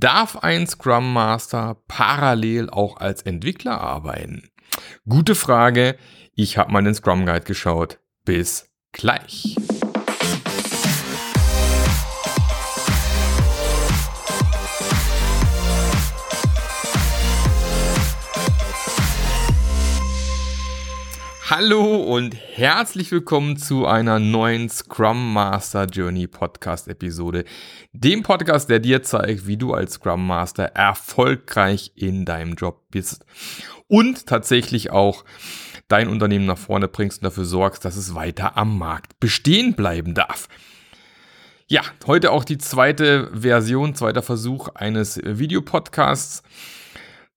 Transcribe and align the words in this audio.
Darf 0.00 0.38
ein 0.38 0.66
Scrum 0.66 1.12
Master 1.12 1.76
parallel 1.86 2.70
auch 2.70 2.96
als 2.96 3.20
Entwickler 3.20 3.82
arbeiten? 3.82 4.48
Gute 5.06 5.34
Frage. 5.34 5.98
Ich 6.34 6.56
habe 6.56 6.72
mal 6.72 6.82
den 6.82 6.94
Scrum 6.94 7.26
Guide 7.26 7.44
geschaut. 7.44 7.98
Bis 8.24 8.70
gleich. 8.92 9.56
Hallo 21.50 21.96
und 21.96 22.36
herzlich 22.36 23.10
willkommen 23.10 23.56
zu 23.56 23.84
einer 23.84 24.20
neuen 24.20 24.68
Scrum 24.68 25.32
Master 25.32 25.86
Journey 25.86 26.28
Podcast 26.28 26.86
Episode. 26.86 27.44
Dem 27.92 28.22
Podcast, 28.22 28.70
der 28.70 28.78
dir 28.78 29.02
zeigt, 29.02 29.48
wie 29.48 29.56
du 29.56 29.74
als 29.74 29.94
Scrum 29.94 30.24
Master 30.24 30.66
erfolgreich 30.76 31.90
in 31.96 32.24
deinem 32.24 32.54
Job 32.54 32.84
bist 32.92 33.26
und 33.88 34.26
tatsächlich 34.26 34.92
auch 34.92 35.24
dein 35.88 36.06
Unternehmen 36.06 36.46
nach 36.46 36.56
vorne 36.56 36.86
bringst 36.86 37.18
und 37.18 37.24
dafür 37.24 37.44
sorgst, 37.44 37.84
dass 37.84 37.96
es 37.96 38.14
weiter 38.14 38.56
am 38.56 38.78
Markt 38.78 39.18
bestehen 39.18 39.74
bleiben 39.74 40.14
darf. 40.14 40.46
Ja, 41.66 41.82
heute 42.06 42.30
auch 42.30 42.44
die 42.44 42.58
zweite 42.58 43.28
Version, 43.34 43.96
zweiter 43.96 44.22
Versuch 44.22 44.68
eines 44.76 45.20
Videopodcasts. 45.24 46.44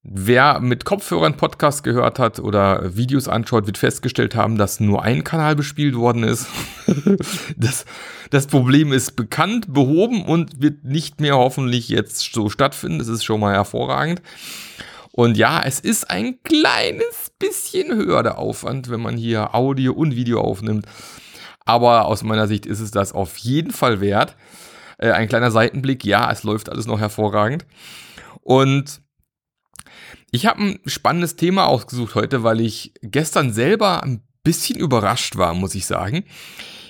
Wer 0.06 0.60
mit 0.60 0.84
Kopfhörern 0.84 1.38
Podcast 1.38 1.82
gehört 1.82 2.20
hat 2.20 2.40
oder 2.40 2.98
Videos 2.98 3.30
anschaut, 3.30 3.68
wird 3.68 3.78
festgestellt 3.78 4.36
haben, 4.36 4.58
dass 4.58 4.82
nur 4.82 5.02
ein 5.02 5.24
Kanal 5.24 5.56
bespielt 5.56 5.96
worden 5.96 6.24
ist. 6.24 6.48
das, 7.56 7.86
das 8.30 8.48
Problem 8.48 8.92
ist 8.92 9.16
bekannt, 9.16 9.74
behoben 9.74 10.26
und 10.26 10.62
wird 10.62 10.84
nicht 10.84 11.22
mehr 11.22 11.38
hoffentlich 11.38 11.88
jetzt 11.88 12.34
so 12.34 12.50
stattfinden. 12.50 13.00
Das 13.00 13.08
ist 13.08 13.24
schon 13.24 13.40
mal 13.40 13.54
hervorragend. 13.54 14.22
Und 15.14 15.38
ja, 15.38 15.62
es 15.64 15.80
ist 15.80 16.10
ein 16.10 16.36
kleines 16.44 17.32
bisschen 17.40 17.96
höher 17.96 18.24
der 18.24 18.40
Aufwand, 18.40 18.90
wenn 18.90 19.00
man 19.00 19.16
hier 19.16 19.56
Audio 19.56 19.94
und 19.94 20.18
Video 20.18 20.42
aufnimmt. 20.42 20.86
Aber 21.64 22.08
aus 22.08 22.24
meiner 22.24 22.48
Sicht 22.48 22.66
ist 22.66 22.82
es 22.82 22.92
das 22.92 23.14
auf 23.14 23.38
jeden 23.38 23.72
Fall 23.72 24.02
wert. 24.02 24.36
Äh, 24.98 25.12
ein 25.12 25.30
kleiner 25.30 25.50
Seitenblick, 25.50 26.04
ja, 26.04 26.30
es 26.30 26.44
läuft 26.44 26.68
alles 26.70 26.88
noch 26.88 27.00
hervorragend. 27.00 27.66
Und 28.42 29.03
ich 30.34 30.48
habe 30.48 30.64
ein 30.64 30.80
spannendes 30.88 31.36
Thema 31.36 31.68
ausgesucht 31.68 32.16
heute, 32.16 32.42
weil 32.42 32.60
ich 32.60 32.92
gestern 33.04 33.54
selber 33.54 34.02
ein 34.02 34.24
bisschen 34.44 34.80
überrascht 34.80 35.38
war, 35.38 35.54
muss 35.54 35.76
ich 35.76 35.86
sagen. 35.86 36.26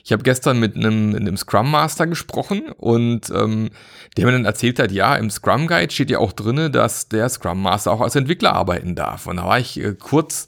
Ich 0.05 0.13
habe 0.13 0.23
gestern 0.23 0.61
mit 0.61 0.77
einem, 0.77 1.13
einem 1.13 1.35
Scrum 1.35 1.69
Master 1.69 2.07
gesprochen 2.07 2.71
und 2.77 3.29
ähm, 3.31 3.69
der 4.15 4.25
mir 4.25 4.31
dann 4.31 4.45
erzählt 4.45 4.79
hat, 4.79 4.93
ja, 4.93 5.17
im 5.17 5.29
Scrum 5.29 5.67
Guide 5.67 5.93
steht 5.93 6.09
ja 6.09 6.19
auch 6.19 6.31
drinne, 6.31 6.71
dass 6.71 7.09
der 7.09 7.27
Scrum 7.27 7.61
Master 7.61 7.91
auch 7.91 7.99
als 7.99 8.15
Entwickler 8.15 8.53
arbeiten 8.53 8.95
darf. 8.95 9.27
Und 9.27 9.35
da 9.35 9.43
war 9.45 9.59
ich 9.59 9.77
äh, 9.77 9.93
kurz 9.93 10.47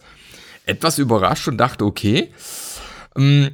etwas 0.65 0.97
überrascht 0.97 1.49
und 1.49 1.57
dachte, 1.57 1.83
okay. 1.83 2.31
Ähm, 3.17 3.51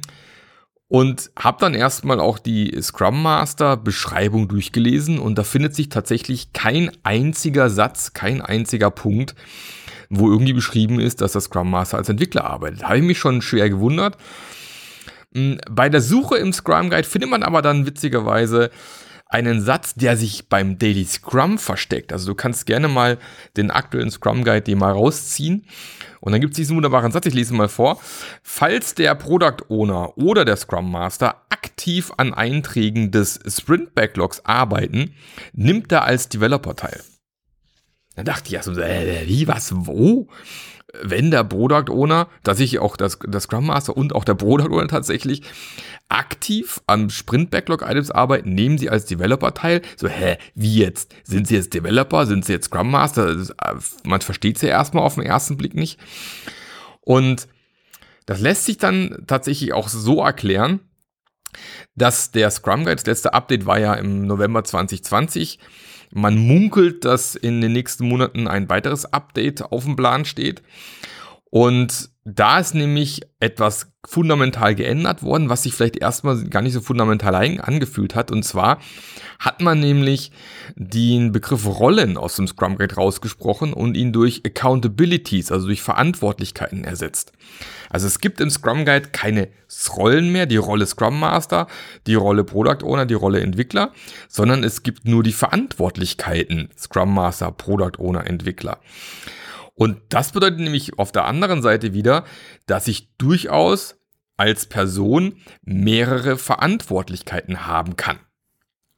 und 0.92 1.30
habe 1.38 1.56
dann 1.58 1.72
erstmal 1.72 2.20
auch 2.20 2.38
die 2.38 2.78
Scrum 2.82 3.22
Master 3.22 3.78
Beschreibung 3.78 4.46
durchgelesen 4.46 5.18
und 5.18 5.38
da 5.38 5.42
findet 5.42 5.74
sich 5.74 5.88
tatsächlich 5.88 6.52
kein 6.52 6.90
einziger 7.02 7.70
Satz, 7.70 8.12
kein 8.12 8.42
einziger 8.42 8.90
Punkt, 8.90 9.34
wo 10.10 10.30
irgendwie 10.30 10.52
beschrieben 10.52 11.00
ist, 11.00 11.22
dass 11.22 11.32
der 11.32 11.40
Scrum 11.40 11.70
Master 11.70 11.96
als 11.96 12.10
Entwickler 12.10 12.44
arbeitet. 12.44 12.82
Habe 12.82 12.98
ich 12.98 13.04
mich 13.04 13.18
schon 13.18 13.40
schwer 13.40 13.70
gewundert. 13.70 14.18
Hm, 15.34 15.62
bei 15.70 15.88
der 15.88 16.02
Suche 16.02 16.36
im 16.36 16.52
Scrum 16.52 16.90
Guide 16.90 17.08
findet 17.08 17.30
man 17.30 17.42
aber 17.42 17.62
dann 17.62 17.86
witzigerweise 17.86 18.70
einen 19.32 19.60
Satz, 19.60 19.94
der 19.94 20.16
sich 20.16 20.48
beim 20.48 20.78
Daily 20.78 21.04
Scrum 21.04 21.58
versteckt. 21.58 22.12
Also 22.12 22.26
du 22.26 22.34
kannst 22.34 22.66
gerne 22.66 22.88
mal 22.88 23.18
den 23.56 23.70
aktuellen 23.70 24.10
Scrum 24.10 24.44
Guide 24.44 24.62
dir 24.62 24.76
mal 24.76 24.92
rausziehen. 24.92 25.66
Und 26.20 26.32
dann 26.32 26.40
gibt 26.40 26.52
es 26.52 26.56
diesen 26.56 26.76
wunderbaren 26.76 27.10
Satz, 27.10 27.26
ich 27.26 27.34
lese 27.34 27.54
mal 27.54 27.68
vor. 27.68 28.00
Falls 28.42 28.94
der 28.94 29.14
Product 29.14 29.64
Owner 29.68 30.16
oder 30.16 30.44
der 30.44 30.56
Scrum 30.56 30.90
Master 30.90 31.42
aktiv 31.48 32.12
an 32.16 32.32
Einträgen 32.34 33.10
des 33.10 33.40
Sprint 33.46 33.94
Backlogs 33.94 34.44
arbeiten, 34.44 35.14
nimmt 35.52 35.90
er 35.90 36.04
als 36.04 36.28
Developer 36.28 36.76
teil. 36.76 37.00
Dann 38.14 38.26
dachte 38.26 38.46
ich 38.46 38.52
ja 38.52 38.62
so, 38.62 38.72
äh, 38.78 39.26
wie, 39.26 39.48
was, 39.48 39.72
wo? 39.74 40.28
Wenn 41.00 41.30
der 41.30 41.44
Product 41.44 41.90
Owner, 41.90 42.28
dass 42.42 42.60
ich 42.60 42.78
auch 42.78 42.96
das, 42.96 43.18
das 43.26 43.44
Scrum 43.44 43.66
Master 43.66 43.96
und 43.96 44.14
auch 44.14 44.24
der 44.24 44.34
Product 44.34 44.70
Owner 44.70 44.88
tatsächlich 44.88 45.42
aktiv 46.08 46.80
am 46.86 47.08
Sprint 47.08 47.50
Backlog 47.50 47.82
Items 47.82 48.10
arbeiten, 48.10 48.54
nehmen 48.54 48.76
sie 48.76 48.90
als 48.90 49.06
Developer 49.06 49.54
teil. 49.54 49.80
So, 49.96 50.08
hä, 50.08 50.36
wie 50.54 50.76
jetzt? 50.76 51.14
Sind 51.24 51.48
sie 51.48 51.54
jetzt 51.54 51.72
Developer? 51.72 52.26
Sind 52.26 52.44
sie 52.44 52.52
jetzt 52.52 52.66
Scrum 52.66 52.90
Master? 52.90 53.30
Äh, 53.30 53.74
man 54.04 54.20
versteht 54.20 54.56
es 54.56 54.62
ja 54.62 54.68
erstmal 54.68 55.04
auf 55.04 55.14
den 55.14 55.24
ersten 55.24 55.56
Blick 55.56 55.74
nicht. 55.74 55.98
Und 57.00 57.48
das 58.26 58.40
lässt 58.40 58.66
sich 58.66 58.76
dann 58.76 59.24
tatsächlich 59.26 59.72
auch 59.72 59.88
so 59.88 60.22
erklären, 60.22 60.80
dass 61.94 62.30
der 62.30 62.50
Scrum 62.50 62.84
Guide, 62.84 62.96
das 62.96 63.06
letzte 63.06 63.34
Update 63.34 63.66
war 63.66 63.78
ja 63.78 63.94
im 63.94 64.26
November 64.26 64.64
2020, 64.64 65.58
man 66.12 66.36
munkelt, 66.38 67.04
dass 67.04 67.34
in 67.34 67.60
den 67.60 67.72
nächsten 67.72 68.06
Monaten 68.06 68.46
ein 68.46 68.68
weiteres 68.68 69.06
Update 69.12 69.62
auf 69.62 69.84
dem 69.84 69.96
Plan 69.96 70.24
steht. 70.24 70.62
Und 71.50 72.10
da 72.24 72.60
ist 72.60 72.74
nämlich 72.74 73.22
etwas 73.40 73.88
fundamental 74.04 74.76
geändert 74.76 75.22
worden, 75.22 75.48
was 75.48 75.64
sich 75.64 75.74
vielleicht 75.74 75.96
erstmal 75.96 76.44
gar 76.44 76.62
nicht 76.62 76.72
so 76.72 76.80
fundamental 76.80 77.34
angefühlt 77.34 78.14
hat. 78.14 78.30
Und 78.30 78.44
zwar 78.44 78.78
hat 79.40 79.60
man 79.60 79.80
nämlich 79.80 80.30
den 80.76 81.32
Begriff 81.32 81.66
Rollen 81.66 82.16
aus 82.16 82.36
dem 82.36 82.46
Scrum 82.46 82.76
Guide 82.76 82.94
rausgesprochen 82.94 83.72
und 83.72 83.96
ihn 83.96 84.12
durch 84.12 84.42
Accountabilities, 84.46 85.50
also 85.50 85.66
durch 85.66 85.82
Verantwortlichkeiten 85.82 86.84
ersetzt. 86.84 87.32
Also 87.90 88.06
es 88.06 88.20
gibt 88.20 88.40
im 88.40 88.50
Scrum 88.50 88.84
Guide 88.84 89.08
keine 89.10 89.48
Rollen 89.96 90.30
mehr, 90.30 90.46
die 90.46 90.56
Rolle 90.56 90.86
Scrum 90.86 91.18
Master, 91.18 91.66
die 92.06 92.14
Rolle 92.14 92.44
Product 92.44 92.84
Owner, 92.84 93.06
die 93.06 93.14
Rolle 93.14 93.40
Entwickler, 93.40 93.92
sondern 94.28 94.62
es 94.62 94.84
gibt 94.84 95.06
nur 95.06 95.22
die 95.24 95.32
Verantwortlichkeiten 95.32 96.70
Scrum 96.78 97.14
Master, 97.14 97.50
Product 97.50 97.98
Owner, 97.98 98.26
Entwickler. 98.26 98.78
Und 99.74 100.00
das 100.10 100.32
bedeutet 100.32 100.60
nämlich 100.60 100.98
auf 100.98 101.12
der 101.12 101.24
anderen 101.24 101.62
Seite 101.62 101.94
wieder, 101.94 102.24
dass 102.66 102.88
ich 102.88 103.16
durchaus 103.16 103.96
als 104.36 104.66
Person 104.66 105.36
mehrere 105.62 106.36
Verantwortlichkeiten 106.36 107.66
haben 107.66 107.96
kann. 107.96 108.18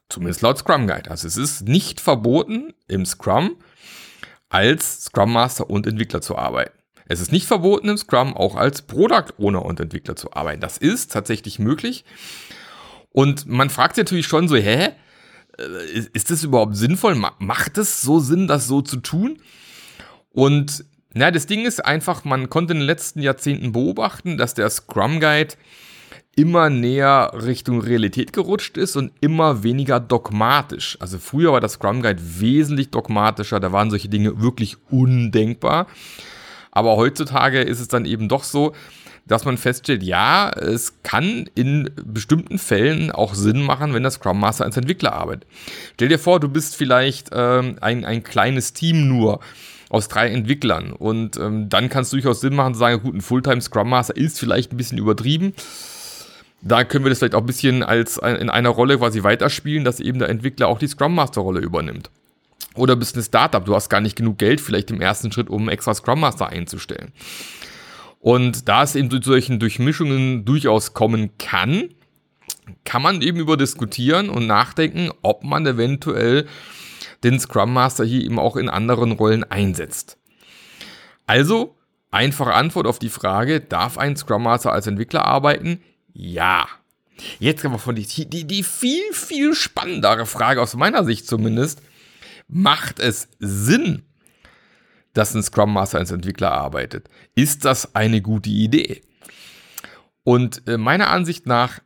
Zumindest 0.09 0.43
laut 0.43 0.59
Scrum 0.59 0.87
Guide. 0.87 1.11
Also 1.11 1.27
es 1.27 1.37
ist 1.37 1.63
nicht 1.63 2.01
verboten 2.01 2.73
im 2.89 3.07
Scrum 3.07 3.57
als 4.49 5.05
Scrum 5.05 5.33
Master 5.33 5.69
und 5.69 5.87
Entwickler 5.87 6.21
zu 6.21 6.37
arbeiten. 6.37 6.79
Es 7.07 7.21
ist 7.21 7.33
nicht 7.33 7.47
verboten 7.47 7.89
im 7.89 7.99
Scrum 7.99 8.37
auch 8.37 8.57
als 8.57 8.83
Product 8.83 9.35
Owner 9.39 9.65
und 9.65 9.81
Entwickler 9.81 10.17
zu 10.17 10.33
arbeiten. 10.33 10.61
Das 10.61 10.79
ist 10.79 11.13
tatsächlich 11.13 11.59
möglich. 11.59 12.05
Und 13.11 13.47
man 13.47 13.71
fragt 13.71 13.97
sich 13.97 14.05
natürlich 14.05 14.27
schon 14.27 14.49
so, 14.49 14.57
hä? 14.57 14.91
Äh, 15.59 15.99
ist 16.13 16.31
das 16.31 16.43
überhaupt 16.45 16.77
sinnvoll? 16.77 17.15
Macht 17.15 17.79
es 17.79 18.01
so 18.03 18.21
Sinn, 18.21 18.49
das 18.49 18.67
so 18.67 18.83
zu 18.83 18.97
tun? 18.97 19.41
Und 20.35 20.85
na, 21.15 21.31
das 21.31 21.47
Ding 21.47 21.65
ist 21.65 21.85
einfach, 21.85 22.25
man 22.25 22.51
konnte 22.51 22.73
in 22.73 22.81
den 22.81 22.87
letzten 22.87 23.23
Jahrzehnten 23.23 23.73
beobachten, 23.73 24.37
dass 24.37 24.53
der 24.55 24.69
Scrum 24.69 25.21
Guide 25.21 25.55
immer 26.37 26.69
näher 26.71 27.31
Richtung 27.35 27.81
Realität 27.81 28.33
gerutscht 28.33 28.77
ist 28.77 28.97
und 28.97 29.13
immer 29.21 29.63
weniger 29.63 30.01
dogmatisch. 30.01 30.99
Also 31.01 31.19
früher 31.19 31.53
war 31.53 31.61
der 31.61 31.69
Scrum 31.69 32.03
Guide 32.03 32.21
wesentlich 32.41 32.91
dogmatischer, 32.91 33.61
da 33.61 33.71
waren 33.71 33.91
solche 33.91 34.09
Dinge 34.09 34.41
wirklich 34.43 34.77
undenkbar. 34.91 35.87
Aber 36.73 36.97
heutzutage 36.97 37.61
ist 37.61 37.79
es 37.79 37.87
dann 37.87 38.05
eben 38.05 38.29
doch 38.29 38.43
so, 38.43 38.75
dass 39.27 39.45
man 39.45 39.57
feststellt, 39.57 40.03
ja, 40.03 40.51
es 40.51 41.03
kann 41.05 41.49
in 41.55 41.91
bestimmten 42.05 42.59
Fällen 42.59 43.13
auch 43.13 43.35
Sinn 43.35 43.63
machen, 43.63 43.95
wenn 43.95 44.03
der 44.03 44.11
Scrum 44.11 44.41
Master 44.41 44.65
als 44.65 44.77
Entwickler 44.77 45.13
arbeitet. 45.13 45.47
Stell 45.95 46.09
dir 46.09 46.19
vor, 46.19 46.41
du 46.41 46.49
bist 46.49 46.75
vielleicht 46.75 47.31
ähm, 47.33 47.77
ein, 47.81 48.05
ein 48.05 48.25
kleines 48.25 48.73
Team 48.73 49.07
nur 49.09 49.39
aus 49.89 50.09
drei 50.09 50.31
Entwicklern. 50.31 50.93
Und 50.93 51.37
ähm, 51.37 51.69
dann 51.69 51.89
kann 51.89 52.03
es 52.03 52.11
durchaus 52.11 52.41
Sinn 52.41 52.55
machen 52.55 52.75
zu 52.75 52.81
sagen, 52.81 53.03
gut, 53.03 53.15
ein 53.15 53.21
Fulltime 53.21 53.61
Scrum 53.61 53.91
Master 53.91 54.17
ist 54.17 54.39
vielleicht 54.39 54.73
ein 54.73 54.77
bisschen 54.77 54.99
übertrieben. 54.99 55.55
Da 56.61 56.85
können 56.85 57.05
wir 57.05 57.11
das 57.11 57.19
vielleicht 57.19 57.35
auch 57.35 57.41
ein 57.41 57.47
bisschen 57.47 57.83
als 57.83 58.17
in 58.17 58.49
einer 58.49 58.71
Rolle 58.71 58.97
quasi 58.99 59.23
weiterspielen, 59.23 59.85
dass 59.85 60.01
eben 60.01 60.19
der 60.19 60.31
Entwickler 60.31 60.69
auch 60.69 60.79
die 60.79 60.87
Scrum 60.87 61.15
Master 61.15 61.43
Rolle 61.43 61.61
übernimmt. 61.61 62.11
Oder 62.75 62.97
bist 62.97 63.17
ein 63.17 63.23
Startup, 63.23 63.65
du 63.65 63.75
hast 63.75 63.89
gar 63.89 64.01
nicht 64.01 64.17
genug 64.17 64.39
Geld 64.39 64.61
vielleicht 64.61 64.91
im 64.91 65.01
ersten 65.01 65.31
Schritt, 65.31 65.49
um 65.49 65.69
extra 65.69 65.95
Scrum 65.95 66.21
Master 66.21 66.49
einzustellen. 66.49 67.13
Und 68.21 68.69
da 68.69 68.83
es 68.83 68.97
eben 68.97 69.11
zu 69.11 69.21
solchen 69.23 69.61
Durchmischungen 69.61 70.47
durchaus 70.47 70.95
kommen 70.95 71.37
kann, 71.39 71.91
kann 72.85 73.03
man 73.03 73.21
eben 73.21 73.39
über 73.39 73.59
diskutieren 73.59 74.31
und 74.31 74.47
nachdenken, 74.47 75.11
ob 75.23 75.45
man 75.45 75.67
eventuell 75.67 76.47
den 77.25 77.41
Scrum 77.41 77.73
Master 77.73 78.05
hier 78.05 78.23
eben 78.23 78.39
auch 78.39 78.57
in 78.57 78.69
anderen 78.69 79.13
Rollen 79.13 79.45
einsetzt. 79.45 80.19
Also, 81.27 81.77
einfache 82.11 82.53
Antwort 82.53 82.87
auf 82.87 82.99
die 82.99 83.09
Frage, 83.09 83.61
darf 83.61 83.99
ein 83.99 84.17
Scrum 84.17 84.43
Master 84.43 84.73
als 84.73 84.87
Entwickler 84.87 85.25
arbeiten? 85.25 85.81
Ja. 86.13 86.69
Jetzt 87.39 87.65
aber 87.65 87.79
von 87.79 87.95
die, 87.95 88.07
die, 88.07 88.45
die 88.45 88.63
viel, 88.63 89.13
viel 89.13 89.55
spannendere 89.55 90.27
Frage 90.27 90.61
aus 90.61 90.75
meiner 90.75 91.05
Sicht 91.05 91.27
zumindest. 91.27 91.81
Macht 92.49 93.01
es 93.01 93.29
Sinn, 93.39 94.03
dass 95.15 95.35
ein 95.35 95.43
Scrum 95.43 95.73
Master 95.73 95.99
als 95.99 96.11
Entwickler 96.11 96.53
arbeitet? 96.53 97.09
Ist 97.35 97.65
das 97.65 97.95
eine 97.95 98.21
gute 98.21 98.51
Idee? 98.51 99.03
Und 100.25 100.67
äh, 100.67 100.77
meiner 100.77 101.09
Ansicht 101.09 101.47
nach 101.47 101.81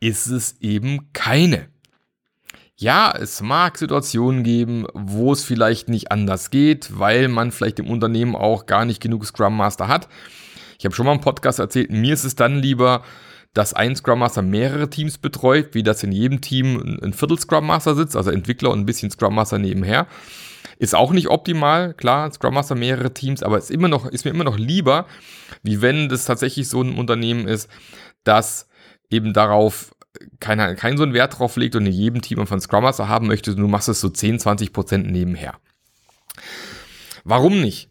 ist 0.00 0.26
es 0.26 0.56
eben 0.60 1.12
keine. 1.12 1.68
Ja, 2.76 3.12
es 3.16 3.40
mag 3.42 3.76
Situationen 3.78 4.42
geben, 4.42 4.86
wo 4.94 5.32
es 5.32 5.44
vielleicht 5.44 5.88
nicht 5.88 6.10
anders 6.10 6.50
geht, 6.50 6.98
weil 6.98 7.28
man 7.28 7.52
vielleicht 7.52 7.78
im 7.78 7.90
Unternehmen 7.90 8.34
auch 8.34 8.66
gar 8.66 8.84
nicht 8.84 9.00
genug 9.00 9.24
Scrum 9.26 9.56
Master 9.56 9.88
hat. 9.88 10.08
Ich 10.78 10.84
habe 10.84 10.94
schon 10.94 11.06
mal 11.06 11.12
im 11.12 11.20
Podcast 11.20 11.58
erzählt, 11.58 11.90
mir 11.90 12.14
ist 12.14 12.24
es 12.24 12.34
dann 12.34 12.56
lieber, 12.58 13.02
dass 13.54 13.74
ein 13.74 13.94
Scrum 13.94 14.20
Master 14.20 14.42
mehrere 14.42 14.88
Teams 14.88 15.18
betreut, 15.18 15.74
wie 15.74 15.82
das 15.82 16.02
in 16.02 16.12
jedem 16.12 16.40
Team 16.40 16.98
ein 17.02 17.12
Viertel 17.12 17.38
Scrum 17.38 17.66
Master 17.66 17.94
sitzt, 17.94 18.16
also 18.16 18.30
Entwickler 18.30 18.70
und 18.70 18.80
ein 18.80 18.86
bisschen 18.86 19.10
Scrum 19.10 19.34
Master 19.34 19.58
nebenher. 19.58 20.06
Ist 20.78 20.94
auch 20.94 21.12
nicht 21.12 21.28
optimal, 21.28 21.92
klar, 21.94 22.32
Scrum 22.32 22.54
Master 22.54 22.74
mehrere 22.74 23.12
Teams, 23.12 23.42
aber 23.42 23.58
ist, 23.58 23.70
immer 23.70 23.88
noch, 23.88 24.06
ist 24.06 24.24
mir 24.24 24.30
immer 24.30 24.44
noch 24.44 24.58
lieber, 24.58 25.06
wie 25.62 25.82
wenn 25.82 26.08
das 26.08 26.24
tatsächlich 26.24 26.68
so 26.68 26.82
ein 26.82 26.96
Unternehmen 26.98 27.46
ist, 27.46 27.68
das 28.24 28.66
eben 29.10 29.34
darauf 29.34 29.94
keiner, 30.40 30.74
keinen 30.74 30.96
so 30.96 31.02
einen 31.02 31.14
Wert 31.14 31.38
drauf 31.38 31.56
legt 31.56 31.76
und 31.76 31.86
in 31.86 31.92
jedem 31.92 32.22
Team 32.22 32.46
von 32.46 32.60
Scrum 32.60 32.84
Master 32.84 33.08
haben 33.08 33.26
möchte, 33.26 33.54
du 33.54 33.68
machst 33.68 33.88
es 33.88 34.00
so 34.00 34.08
10, 34.08 34.38
20 34.38 34.72
Prozent 34.72 35.10
nebenher. 35.10 35.54
Warum 37.24 37.60
nicht? 37.60 37.90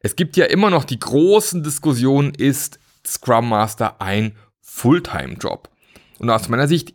Es 0.00 0.16
gibt 0.16 0.36
ja 0.36 0.46
immer 0.46 0.70
noch 0.70 0.84
die 0.84 0.98
großen 0.98 1.62
Diskussionen, 1.62 2.34
ist 2.34 2.78
Scrum 3.06 3.48
Master 3.48 4.00
ein 4.00 4.36
Fulltime-Job? 4.60 5.70
Und 6.18 6.30
aus 6.30 6.48
meiner 6.48 6.68
Sicht 6.68 6.94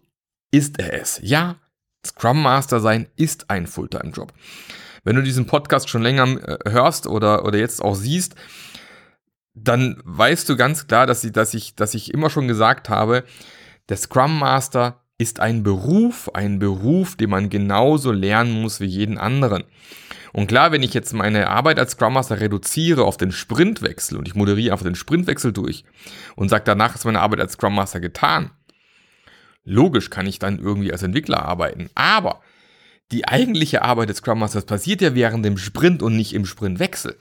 ist 0.51 0.79
er 0.79 0.93
es. 0.93 1.19
Ja, 1.23 1.57
Scrum 2.05 2.41
Master 2.41 2.79
sein 2.79 3.07
ist 3.15 3.49
ein 3.49 3.67
Fulltime-Job. 3.67 4.33
Wenn 5.03 5.15
du 5.15 5.23
diesen 5.23 5.45
Podcast 5.45 5.89
schon 5.89 6.01
länger 6.01 6.25
äh, 6.25 6.71
hörst 6.71 7.07
oder, 7.07 7.45
oder 7.45 7.57
jetzt 7.57 7.81
auch 7.81 7.95
siehst, 7.95 8.35
dann 9.53 10.01
weißt 10.03 10.47
du 10.47 10.55
ganz 10.55 10.87
klar, 10.87 11.07
dass 11.07 11.23
ich, 11.23 11.31
dass, 11.31 11.53
ich, 11.53 11.75
dass 11.75 11.93
ich 11.93 12.13
immer 12.13 12.29
schon 12.29 12.47
gesagt 12.47 12.89
habe, 12.89 13.23
der 13.89 13.97
Scrum 13.97 14.39
Master 14.39 15.03
ist 15.17 15.39
ein 15.39 15.63
Beruf, 15.63 16.29
ein 16.33 16.59
Beruf, 16.59 17.15
den 17.15 17.31
man 17.31 17.49
genauso 17.49 18.11
lernen 18.11 18.61
muss 18.61 18.79
wie 18.79 18.85
jeden 18.85 19.17
anderen. 19.17 19.65
Und 20.31 20.47
klar, 20.47 20.71
wenn 20.71 20.83
ich 20.83 20.93
jetzt 20.93 21.13
meine 21.13 21.49
Arbeit 21.49 21.79
als 21.79 21.91
Scrum 21.91 22.13
Master 22.13 22.39
reduziere 22.39 23.03
auf 23.03 23.17
den 23.17 23.31
Sprintwechsel 23.31 24.17
und 24.17 24.27
ich 24.27 24.35
moderiere 24.35 24.71
einfach 24.71 24.85
den 24.85 24.95
Sprintwechsel 24.95 25.51
durch 25.51 25.83
und 26.35 26.49
sage, 26.49 26.63
danach 26.65 26.95
ist 26.95 27.05
meine 27.05 27.19
Arbeit 27.19 27.41
als 27.41 27.53
Scrum 27.53 27.75
Master 27.75 27.99
getan, 27.99 28.51
logisch 29.65 30.09
kann 30.09 30.27
ich 30.27 30.39
dann 30.39 30.59
irgendwie 30.59 30.91
als 30.91 31.03
Entwickler 31.03 31.43
arbeiten. 31.43 31.89
Aber 31.95 32.41
die 33.11 33.27
eigentliche 33.27 33.81
Arbeit 33.81 34.09
des 34.09 34.17
Scrum 34.17 34.39
Masters 34.39 34.65
passiert 34.65 35.01
ja 35.01 35.15
während 35.15 35.43
dem 35.43 35.57
Sprint 35.57 36.03
und 36.03 36.15
nicht 36.15 36.33
im 36.33 36.45
Sprintwechsel. 36.45 37.17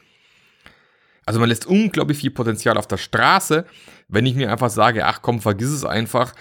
Also 1.29 1.41
man 1.41 1.51
lässt 1.51 1.67
unglaublich 1.67 2.17
viel 2.17 2.31
Potenzial 2.31 2.79
auf 2.79 2.87
der 2.87 2.97
Straße, 2.97 3.67
wenn 4.09 4.25
ich 4.25 4.35
mir 4.35 4.51
einfach 4.51 4.71
sage, 4.71 5.05
ach 5.05 5.21
komm, 5.21 5.43
vergiss 5.43 5.69
es 5.69 5.85
einfach. 5.85 6.33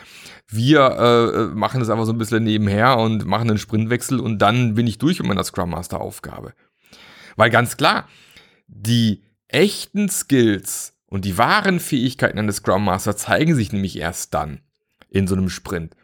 Wir 0.48 0.80
äh, 0.80 1.54
machen 1.54 1.82
das 1.82 1.90
einfach 1.90 2.06
so 2.06 2.14
ein 2.14 2.18
bisschen 2.18 2.46
nebenher 2.46 2.98
und 2.98 3.26
machen 3.26 3.50
einen 3.50 3.58
Sprintwechsel 3.60 4.22
und 4.22 4.40
dann 4.40 4.76
bin 4.76 4.88
ich 4.88 4.98
durch 4.98 5.20
mit 5.20 5.28
meiner 5.28 5.44
Scrum 5.44 5.72
Master 5.72 6.00
Aufgabe. 6.00 6.54
Weil 7.36 7.50
ganz 7.50 7.76
klar, 7.76 8.08
die 8.68 9.24
echten 9.50 10.08
Skills 10.08 10.94
und 11.08 11.26
die 11.26 11.38
wahren 11.38 11.82
Fähigkeiten 11.82 12.40
eines 12.40 12.58
Scrum 12.58 12.86
Master 12.86 13.18
zeigen 13.18 13.56
sich 13.56 13.74
nämlich 13.74 14.00
erst 14.00 14.34
dann 14.36 14.62
in 15.10 15.28
so 15.28 15.36
einem 15.36 15.50
Sprint. 15.50 15.98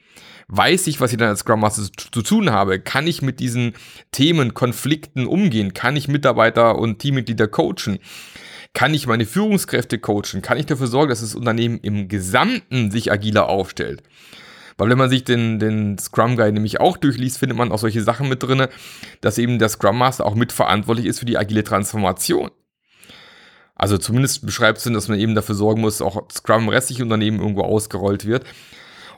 Weiß 0.49 0.87
ich, 0.87 0.99
was 0.99 1.13
ich 1.13 1.17
dann 1.17 1.29
als 1.29 1.39
Scrum 1.39 1.61
Master 1.61 1.83
zu 1.95 2.21
tun 2.21 2.51
habe? 2.51 2.81
Kann 2.81 3.07
ich 3.07 3.21
mit 3.21 3.39
diesen 3.39 3.75
Themen, 4.11 4.53
Konflikten 4.53 5.25
umgehen? 5.25 5.73
Kann 5.73 5.95
ich 5.95 6.09
Mitarbeiter 6.09 6.77
und 6.77 6.99
Teammitglieder 6.99 7.47
coachen? 7.47 7.99
Kann 8.73 8.93
ich 8.93 9.05
meine 9.05 9.25
Führungskräfte 9.25 9.99
coachen? 9.99 10.41
Kann 10.41 10.57
ich 10.57 10.65
dafür 10.65 10.87
sorgen, 10.87 11.09
dass 11.09 11.21
das 11.21 11.35
Unternehmen 11.35 11.79
im 11.81 12.07
Gesamten 12.07 12.89
sich 12.89 13.11
agiler 13.11 13.47
aufstellt? 13.47 14.01
Weil 14.77 14.89
wenn 14.89 14.97
man 14.97 15.09
sich 15.09 15.23
den, 15.23 15.59
den 15.59 15.99
Scrum 15.99 16.35
Guide 16.35 16.53
nämlich 16.53 16.79
auch 16.79 16.97
durchliest, 16.97 17.37
findet 17.37 17.57
man 17.57 17.71
auch 17.71 17.77
solche 17.77 18.01
Sachen 18.01 18.27
mit 18.27 18.41
drin, 18.41 18.67
dass 19.21 19.37
eben 19.37 19.59
der 19.59 19.69
Scrum 19.69 19.99
Master 19.99 20.25
auch 20.25 20.33
mitverantwortlich 20.33 21.05
ist 21.05 21.19
für 21.19 21.25
die 21.25 21.37
agile 21.37 21.63
Transformation. 21.63 22.49
Also 23.75 23.99
zumindest 23.99 24.45
beschreibt 24.45 24.79
es, 24.79 24.83
dass 24.85 25.07
man 25.07 25.19
eben 25.19 25.35
dafür 25.35 25.55
sorgen 25.55 25.81
muss, 25.81 26.01
auch 26.01 26.29
Scrum 26.31 26.63
im 26.63 26.69
restlichen 26.69 27.03
Unternehmen 27.03 27.39
irgendwo 27.39 27.61
ausgerollt 27.61 28.25
wird 28.25 28.45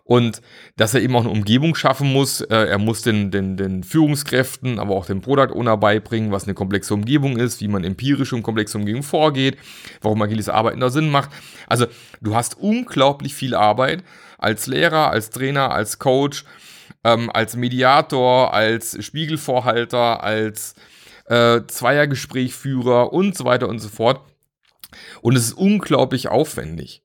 und 0.05 0.43
dass 0.77 0.93
er 0.93 1.01
eben 1.01 1.15
auch 1.15 1.21
eine 1.21 1.31
Umgebung 1.31 1.73
schaffen 1.73 2.13
muss. 2.13 2.39
Äh, 2.41 2.67
er 2.67 2.77
muss 2.77 3.01
den, 3.01 3.31
den, 3.31 3.57
den 3.57 3.83
Führungskräften, 3.83 4.79
aber 4.79 4.95
auch 4.95 5.07
dem 5.07 5.19
Product 5.19 5.53
Owner 5.53 5.77
beibringen, 5.77 6.31
was 6.31 6.45
eine 6.45 6.53
komplexe 6.53 6.93
Umgebung 6.93 7.37
ist, 7.37 7.59
wie 7.59 7.67
man 7.67 7.83
empirisch 7.83 8.31
um 8.31 8.43
komplexe 8.43 8.77
Umgebung 8.77 9.01
vorgeht, 9.01 9.57
warum 10.01 10.21
agiles 10.21 10.47
Arbeiten 10.47 10.79
da 10.79 10.91
Sinn 10.91 11.09
macht. 11.09 11.31
Also 11.67 11.87
du 12.21 12.35
hast 12.35 12.57
unglaublich 12.59 13.33
viel 13.33 13.55
Arbeit 13.55 14.03
als 14.37 14.67
Lehrer, 14.67 15.09
als 15.09 15.31
Trainer, 15.31 15.71
als 15.71 15.97
Coach, 15.97 16.45
ähm, 17.03 17.31
als 17.33 17.55
Mediator, 17.55 18.53
als 18.53 19.03
Spiegelvorhalter, 19.03 20.23
als 20.23 20.75
äh, 21.25 21.61
Zweiergesprächführer 21.65 23.11
und 23.11 23.35
so 23.35 23.45
weiter 23.45 23.67
und 23.67 23.79
so 23.79 23.89
fort. 23.89 24.21
Und 25.21 25.35
es 25.35 25.45
ist 25.45 25.53
unglaublich 25.53 26.27
aufwendig. 26.27 27.01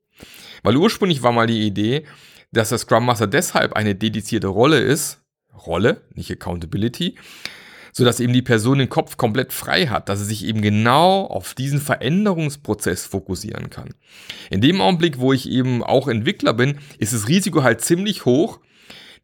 Weil 0.62 0.76
ursprünglich 0.76 1.22
war 1.22 1.32
mal 1.32 1.46
die 1.46 1.66
Idee, 1.66 2.04
dass 2.52 2.70
der 2.70 2.78
Scrum 2.78 3.06
Master 3.06 3.26
deshalb 3.26 3.74
eine 3.74 3.94
dedizierte 3.94 4.48
Rolle 4.48 4.80
ist, 4.80 5.20
Rolle, 5.66 6.02
nicht 6.14 6.30
Accountability, 6.30 7.16
so 7.92 8.04
dass 8.04 8.20
eben 8.20 8.32
die 8.32 8.42
Person 8.42 8.78
den 8.78 8.88
Kopf 8.88 9.16
komplett 9.16 9.52
frei 9.52 9.86
hat, 9.86 10.08
dass 10.08 10.20
er 10.20 10.24
sich 10.24 10.44
eben 10.44 10.62
genau 10.62 11.26
auf 11.26 11.54
diesen 11.54 11.80
Veränderungsprozess 11.80 13.04
fokussieren 13.06 13.70
kann. 13.70 13.94
In 14.48 14.60
dem 14.60 14.80
Augenblick, 14.80 15.18
wo 15.18 15.32
ich 15.32 15.48
eben 15.48 15.82
auch 15.82 16.08
Entwickler 16.08 16.54
bin, 16.54 16.78
ist 16.98 17.12
das 17.12 17.28
Risiko 17.28 17.62
halt 17.62 17.80
ziemlich 17.80 18.24
hoch, 18.24 18.60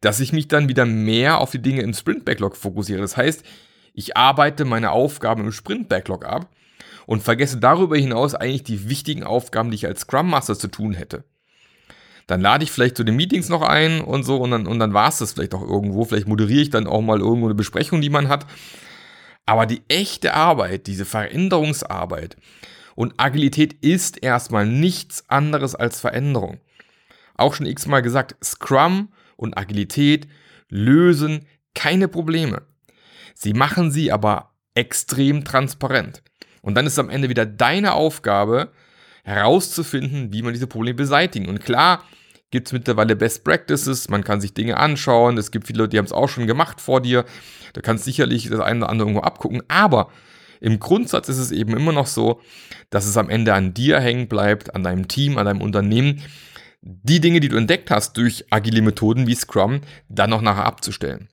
dass 0.01 0.19
ich 0.19 0.33
mich 0.33 0.47
dann 0.47 0.69
wieder 0.69 0.85
mehr 0.85 1.39
auf 1.39 1.51
die 1.51 1.61
Dinge 1.61 1.81
im 1.81 1.93
Sprint 1.93 2.25
Backlog 2.25 2.55
fokussiere. 2.55 3.01
Das 3.01 3.17
heißt, 3.17 3.43
ich 3.93 4.15
arbeite 4.15 4.63
meine 4.65 4.91
Aufgaben 4.91 5.45
im 5.45 5.51
Sprint 5.51 5.89
Backlog 5.89 6.25
ab 6.25 6.49
und 7.07 7.23
vergesse 7.23 7.57
darüber 7.57 7.97
hinaus 7.97 8.35
eigentlich 8.35 8.63
die 8.63 8.89
wichtigen 8.89 9.23
Aufgaben, 9.23 9.71
die 9.71 9.75
ich 9.75 9.87
als 9.87 10.01
Scrum 10.01 10.29
Master 10.29 10.57
zu 10.59 10.67
tun 10.67 10.93
hätte 10.93 11.23
dann 12.27 12.41
lade 12.41 12.63
ich 12.63 12.71
vielleicht 12.71 12.97
zu 12.97 13.05
den 13.05 13.15
Meetings 13.15 13.49
noch 13.49 13.61
ein 13.61 14.01
und 14.01 14.23
so 14.23 14.37
und 14.37 14.51
dann, 14.51 14.67
und 14.67 14.79
dann 14.79 14.93
war 14.93 15.07
es 15.09 15.17
das 15.17 15.33
vielleicht 15.33 15.55
auch 15.55 15.61
irgendwo. 15.61 16.03
Vielleicht 16.03 16.27
moderiere 16.27 16.61
ich 16.61 16.69
dann 16.69 16.85
auch 16.85 17.01
mal 17.01 17.19
irgendwo 17.19 17.47
eine 17.47 17.55
Besprechung, 17.55 18.01
die 18.01 18.09
man 18.09 18.27
hat. 18.27 18.45
Aber 19.45 19.65
die 19.65 19.81
echte 19.87 20.33
Arbeit, 20.33 20.87
diese 20.87 21.05
Veränderungsarbeit 21.05 22.35
und 22.95 23.13
Agilität 23.17 23.73
ist 23.81 24.21
erstmal 24.21 24.65
nichts 24.65 25.23
anderes 25.29 25.73
als 25.73 26.01
Veränderung. 26.01 26.59
Auch 27.35 27.53
schon 27.53 27.65
x-mal 27.65 28.01
gesagt, 28.01 28.35
Scrum 28.43 29.09
und 29.37 29.57
Agilität 29.57 30.27
lösen 30.69 31.45
keine 31.75 32.09
Probleme. 32.09 32.63
Sie 33.35 33.53
machen 33.53 33.89
sie 33.89 34.11
aber 34.11 34.51
extrem 34.73 35.45
transparent. 35.45 36.23
Und 36.61 36.75
dann 36.75 36.87
ist 36.87 36.99
am 36.99 37.09
Ende 37.09 37.29
wieder 37.29 37.45
deine 37.45 37.93
Aufgabe, 37.93 38.71
herauszufinden, 39.27 40.31
wie 40.31 40.41
man 40.41 40.53
diese 40.53 40.67
Probleme 40.67 40.95
beseitigen. 40.95 41.49
Und 41.49 41.63
klar, 41.63 42.03
gibt 42.49 42.67
es 42.67 42.73
mittlerweile 42.73 43.15
Best 43.15 43.43
Practices, 43.43 44.07
man 44.09 44.23
kann 44.23 44.39
sich 44.39 44.53
Dinge 44.53 44.77
anschauen, 44.77 45.37
es 45.37 45.51
gibt 45.51 45.67
viele 45.67 45.79
Leute, 45.79 45.89
die 45.89 45.97
haben 45.97 46.05
es 46.05 46.13
auch 46.13 46.29
schon 46.29 46.47
gemacht 46.47 46.79
vor 46.79 47.01
dir, 47.01 47.25
da 47.73 47.81
kannst 47.81 48.05
sicherlich 48.05 48.49
das 48.49 48.61
eine 48.61 48.79
oder 48.79 48.89
andere 48.89 49.09
irgendwo 49.09 49.25
abgucken, 49.25 49.63
aber 49.67 50.09
im 50.61 50.79
Grundsatz 50.79 51.27
ist 51.27 51.39
es 51.39 51.51
eben 51.51 51.75
immer 51.75 51.91
noch 51.91 52.07
so, 52.07 52.41
dass 52.89 53.05
es 53.05 53.17
am 53.17 53.29
Ende 53.29 53.53
an 53.53 53.73
dir 53.73 53.99
hängen 53.99 54.29
bleibt, 54.29 54.73
an 54.73 54.83
deinem 54.83 55.09
Team, 55.09 55.37
an 55.37 55.45
deinem 55.45 55.61
Unternehmen, 55.61 56.21
die 56.81 57.19
Dinge, 57.19 57.41
die 57.41 57.49
du 57.49 57.57
entdeckt 57.57 57.91
hast 57.91 58.15
durch 58.15 58.45
agile 58.49 58.81
Methoden 58.81 59.27
wie 59.27 59.35
Scrum, 59.35 59.81
dann 60.07 60.29
noch 60.29 60.41
nachher 60.41 60.65
abzustellen. 60.65 61.27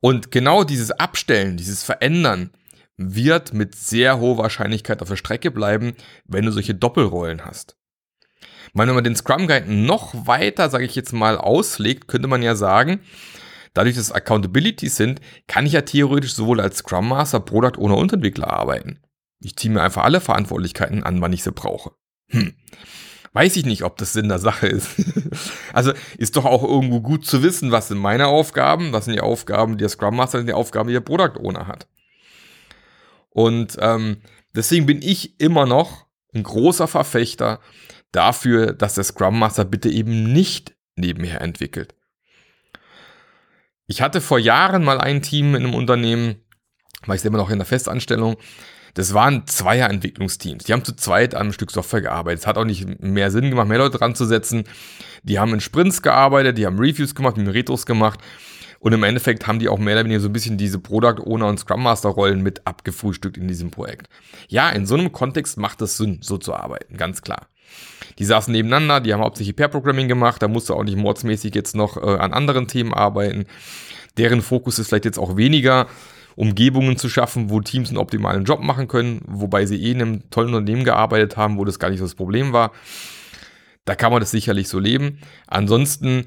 Und 0.00 0.30
genau 0.30 0.62
dieses 0.62 0.92
Abstellen, 0.92 1.56
dieses 1.56 1.82
Verändern, 1.82 2.50
wird 2.96 3.52
mit 3.52 3.74
sehr 3.74 4.18
hoher 4.20 4.38
Wahrscheinlichkeit 4.38 5.02
auf 5.02 5.08
der 5.08 5.16
Strecke 5.16 5.50
bleiben, 5.50 5.94
wenn 6.24 6.44
du 6.44 6.52
solche 6.52 6.74
Doppelrollen 6.74 7.44
hast. 7.44 7.76
Wenn 8.72 8.92
man 8.92 9.04
den 9.04 9.16
Scrum 9.16 9.46
Guide 9.46 9.72
noch 9.72 10.26
weiter, 10.26 10.68
sage 10.70 10.84
ich 10.84 10.94
jetzt 10.94 11.12
mal, 11.12 11.36
auslegt, 11.36 12.08
könnte 12.08 12.28
man 12.28 12.42
ja 12.42 12.56
sagen, 12.56 13.00
dadurch, 13.72 13.94
dass 13.94 14.06
es 14.06 14.12
Accountability 14.12 14.88
sind, 14.88 15.20
kann 15.46 15.66
ich 15.66 15.72
ja 15.72 15.82
theoretisch 15.82 16.34
sowohl 16.34 16.60
als 16.60 16.78
Scrum 16.78 17.08
Master, 17.08 17.40
Product 17.40 17.78
Owner 17.78 17.96
und 17.96 18.12
Entwickler 18.12 18.52
arbeiten. 18.52 19.00
Ich 19.40 19.56
ziehe 19.56 19.72
mir 19.72 19.82
einfach 19.82 20.04
alle 20.04 20.20
Verantwortlichkeiten 20.20 21.02
an, 21.02 21.20
wann 21.20 21.32
ich 21.32 21.42
sie 21.42 21.52
brauche. 21.52 21.92
Hm. 22.30 22.54
Weiß 23.32 23.56
ich 23.56 23.66
nicht, 23.66 23.82
ob 23.82 23.96
das 23.96 24.12
Sinn 24.12 24.28
der 24.28 24.38
Sache 24.38 24.68
ist. 24.68 24.90
also 25.72 25.92
ist 26.18 26.36
doch 26.36 26.44
auch 26.44 26.62
irgendwo 26.62 27.00
gut 27.00 27.26
zu 27.26 27.42
wissen, 27.42 27.72
was 27.72 27.88
sind 27.88 27.98
meine 27.98 28.28
Aufgaben, 28.28 28.92
was 28.92 29.04
sind 29.04 29.14
die 29.14 29.20
Aufgaben, 29.20 29.72
die 29.72 29.82
der 29.82 29.88
Scrum 29.88 30.16
Master 30.16 30.38
und 30.38 30.46
die 30.46 30.52
Aufgaben, 30.52 30.88
die 30.88 30.94
der 30.94 31.00
Product 31.00 31.40
Owner 31.40 31.66
hat. 31.66 31.88
Und 33.34 33.76
ähm, 33.80 34.18
deswegen 34.54 34.86
bin 34.86 35.02
ich 35.02 35.38
immer 35.40 35.66
noch 35.66 36.06
ein 36.32 36.44
großer 36.44 36.88
Verfechter 36.88 37.60
dafür, 38.12 38.72
dass 38.72 38.94
der 38.94 39.04
Scrum 39.04 39.38
Master 39.38 39.64
bitte 39.64 39.90
eben 39.90 40.32
nicht 40.32 40.74
nebenher 40.94 41.40
entwickelt. 41.40 41.94
Ich 43.86 44.00
hatte 44.00 44.20
vor 44.20 44.38
Jahren 44.38 44.84
mal 44.84 45.00
ein 45.00 45.20
Team 45.20 45.56
in 45.56 45.64
einem 45.64 45.74
Unternehmen, 45.74 46.36
war 47.06 47.16
ich 47.16 47.20
selber 47.20 47.36
noch 47.36 47.50
in 47.50 47.58
der 47.58 47.66
Festanstellung. 47.66 48.36
Das 48.94 49.12
waren 49.12 49.48
Zweier-Entwicklungsteams. 49.48 50.64
Die 50.64 50.72
haben 50.72 50.84
zu 50.84 50.94
zweit 50.94 51.34
an 51.34 51.42
einem 51.42 51.52
Stück 51.52 51.72
Software 51.72 52.02
gearbeitet. 52.02 52.40
Es 52.40 52.46
hat 52.46 52.56
auch 52.56 52.64
nicht 52.64 53.02
mehr 53.02 53.32
Sinn 53.32 53.50
gemacht, 53.50 53.66
mehr 53.66 53.78
Leute 53.78 53.98
dran 53.98 54.14
zu 54.14 54.24
setzen. 54.24 54.64
Die 55.24 55.40
haben 55.40 55.52
in 55.52 55.60
Sprints 55.60 56.00
gearbeitet, 56.00 56.56
die 56.56 56.66
haben 56.66 56.78
Reviews 56.78 57.16
gemacht, 57.16 57.36
die 57.36 57.40
haben 57.40 57.48
Retros 57.48 57.84
gemacht. 57.84 58.20
Und 58.84 58.92
im 58.92 59.02
Endeffekt 59.02 59.46
haben 59.46 59.60
die 59.60 59.70
auch 59.70 59.78
mehr 59.78 59.94
oder 59.94 60.04
weniger 60.04 60.20
so 60.20 60.28
ein 60.28 60.34
bisschen 60.34 60.58
diese 60.58 60.78
Product 60.78 61.24
Owner 61.24 61.46
und 61.46 61.58
Scrum 61.58 61.82
Master 61.82 62.10
Rollen 62.10 62.42
mit 62.42 62.66
abgefrühstückt 62.66 63.38
in 63.38 63.48
diesem 63.48 63.70
Projekt. 63.70 64.10
Ja, 64.48 64.68
in 64.68 64.84
so 64.84 64.94
einem 64.94 65.10
Kontext 65.10 65.56
macht 65.56 65.80
es 65.80 65.96
Sinn, 65.96 66.18
so 66.20 66.36
zu 66.36 66.52
arbeiten, 66.54 66.98
ganz 66.98 67.22
klar. 67.22 67.46
Die 68.18 68.26
saßen 68.26 68.52
nebeneinander, 68.52 69.00
die 69.00 69.14
haben 69.14 69.22
hauptsächlich 69.22 69.56
Pair 69.56 69.68
Programming 69.68 70.06
gemacht, 70.06 70.42
da 70.42 70.48
musste 70.48 70.74
auch 70.74 70.84
nicht 70.84 70.98
mordsmäßig 70.98 71.54
jetzt 71.54 71.74
noch 71.74 71.96
äh, 71.96 72.18
an 72.18 72.34
anderen 72.34 72.68
Themen 72.68 72.92
arbeiten. 72.92 73.46
Deren 74.18 74.42
Fokus 74.42 74.78
ist 74.78 74.88
vielleicht 74.88 75.06
jetzt 75.06 75.18
auch 75.18 75.38
weniger, 75.38 75.86
Umgebungen 76.36 76.98
zu 76.98 77.08
schaffen, 77.08 77.48
wo 77.48 77.62
Teams 77.62 77.88
einen 77.88 77.96
optimalen 77.96 78.44
Job 78.44 78.60
machen 78.60 78.86
können, 78.86 79.22
wobei 79.26 79.64
sie 79.64 79.82
eh 79.82 79.92
in 79.92 80.02
einem 80.02 80.30
tollen 80.30 80.52
Unternehmen 80.52 80.84
gearbeitet 80.84 81.38
haben, 81.38 81.56
wo 81.56 81.64
das 81.64 81.78
gar 81.78 81.88
nicht 81.88 82.00
so 82.00 82.04
das 82.04 82.16
Problem 82.16 82.52
war. 82.52 82.72
Da 83.86 83.94
kann 83.94 84.12
man 84.12 84.20
das 84.20 84.30
sicherlich 84.30 84.68
so 84.68 84.78
leben. 84.78 85.20
Ansonsten 85.46 86.24